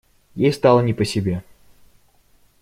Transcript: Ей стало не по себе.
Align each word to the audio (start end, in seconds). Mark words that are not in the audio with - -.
Ей 0.33 0.51
стало 0.51 0.79
не 0.81 0.95
по 0.95 1.05
себе. 1.05 1.43